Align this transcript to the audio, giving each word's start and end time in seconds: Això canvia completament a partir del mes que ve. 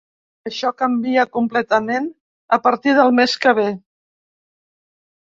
Això 0.49 0.69
canvia 0.77 1.25
completament 1.35 2.07
a 2.57 2.57
partir 2.63 2.95
del 3.01 3.13
mes 3.19 3.35
que 3.43 3.53
ve. 3.61 3.67